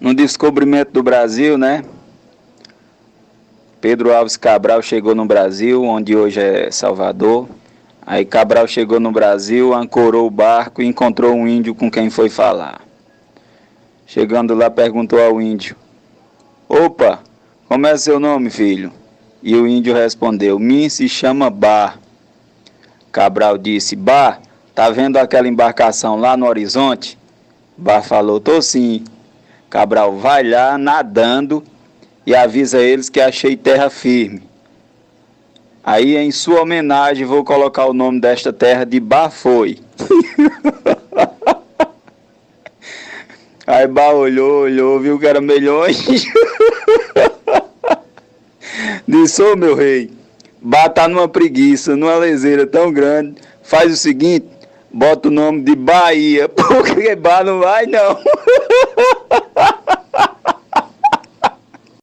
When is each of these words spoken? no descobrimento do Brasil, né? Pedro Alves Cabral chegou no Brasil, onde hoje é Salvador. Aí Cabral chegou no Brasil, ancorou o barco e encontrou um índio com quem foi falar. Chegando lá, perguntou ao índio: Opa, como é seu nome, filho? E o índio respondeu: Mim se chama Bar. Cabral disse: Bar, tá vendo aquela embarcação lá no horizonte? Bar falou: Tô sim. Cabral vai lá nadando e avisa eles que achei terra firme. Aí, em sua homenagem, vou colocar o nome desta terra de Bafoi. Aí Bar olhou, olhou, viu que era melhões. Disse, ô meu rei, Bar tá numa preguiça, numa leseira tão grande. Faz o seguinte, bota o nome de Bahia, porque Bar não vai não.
no 0.00 0.14
descobrimento 0.14 0.92
do 0.92 1.02
Brasil, 1.02 1.58
né? 1.58 1.84
Pedro 3.80 4.14
Alves 4.14 4.36
Cabral 4.36 4.82
chegou 4.82 5.14
no 5.14 5.24
Brasil, 5.24 5.84
onde 5.84 6.16
hoje 6.16 6.40
é 6.40 6.70
Salvador. 6.70 7.48
Aí 8.04 8.24
Cabral 8.24 8.66
chegou 8.66 8.98
no 8.98 9.12
Brasil, 9.12 9.74
ancorou 9.74 10.26
o 10.26 10.30
barco 10.30 10.82
e 10.82 10.86
encontrou 10.86 11.34
um 11.34 11.46
índio 11.46 11.74
com 11.74 11.90
quem 11.90 12.10
foi 12.10 12.28
falar. 12.28 12.80
Chegando 14.06 14.54
lá, 14.54 14.70
perguntou 14.70 15.20
ao 15.20 15.40
índio: 15.40 15.76
Opa, 16.68 17.20
como 17.68 17.86
é 17.86 17.96
seu 17.96 18.18
nome, 18.18 18.50
filho? 18.50 18.92
E 19.42 19.54
o 19.54 19.66
índio 19.66 19.94
respondeu: 19.94 20.58
Mim 20.58 20.88
se 20.88 21.08
chama 21.08 21.50
Bar. 21.50 22.00
Cabral 23.12 23.58
disse: 23.58 23.94
Bar, 23.94 24.40
tá 24.74 24.90
vendo 24.90 25.18
aquela 25.18 25.46
embarcação 25.46 26.16
lá 26.16 26.36
no 26.36 26.46
horizonte? 26.46 27.18
Bar 27.76 28.02
falou: 28.02 28.40
Tô 28.40 28.62
sim. 28.62 29.04
Cabral 29.70 30.16
vai 30.16 30.42
lá 30.42 30.78
nadando 30.78 31.62
e 32.26 32.34
avisa 32.34 32.80
eles 32.80 33.08
que 33.08 33.20
achei 33.20 33.56
terra 33.56 33.90
firme. 33.90 34.42
Aí, 35.84 36.16
em 36.16 36.30
sua 36.30 36.60
homenagem, 36.62 37.24
vou 37.24 37.42
colocar 37.42 37.86
o 37.86 37.94
nome 37.94 38.20
desta 38.20 38.52
terra 38.52 38.84
de 38.84 39.00
Bafoi. 39.00 39.78
Aí 43.66 43.86
Bar 43.86 44.14
olhou, 44.14 44.62
olhou, 44.62 44.98
viu 44.98 45.18
que 45.18 45.26
era 45.26 45.42
melhões. 45.42 46.02
Disse, 49.06 49.42
ô 49.42 49.54
meu 49.56 49.74
rei, 49.74 50.10
Bar 50.60 50.88
tá 50.88 51.06
numa 51.06 51.28
preguiça, 51.28 51.94
numa 51.94 52.16
leseira 52.16 52.66
tão 52.66 52.90
grande. 52.90 53.34
Faz 53.62 53.92
o 53.92 53.96
seguinte, 53.96 54.46
bota 54.90 55.28
o 55.28 55.30
nome 55.30 55.60
de 55.60 55.76
Bahia, 55.76 56.48
porque 56.52 57.14
Bar 57.14 57.44
não 57.44 57.58
vai 57.60 57.84
não. 57.84 58.18